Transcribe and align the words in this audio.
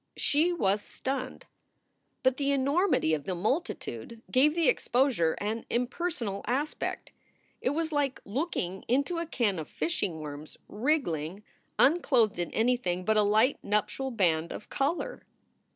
She 0.17 0.51
was 0.51 0.81
stunned. 0.81 1.45
But 2.23 2.37
the 2.37 2.51
enormity 2.51 3.13
of 3.13 3.25
the 3.25 3.35
multi 3.35 3.75
tude 3.75 4.23
gave 4.31 4.55
the 4.55 4.67
exposure 4.67 5.33
an 5.39 5.63
impersonal 5.69 6.41
aspect. 6.47 7.11
It 7.61 7.69
was 7.69 7.91
like 7.91 8.19
looking 8.25 8.83
into 8.87 9.19
a 9.19 9.27
can 9.27 9.59
of 9.59 9.69
fishing 9.69 10.19
worms 10.19 10.57
wriggling 10.67 11.43
unclothed 11.77 12.39
in 12.39 12.49
anything 12.51 13.05
but 13.05 13.15
a 13.15 13.21
light 13.21 13.59
nuptial 13.63 14.09
band 14.09 14.51
of 14.51 14.71
color. 14.71 15.21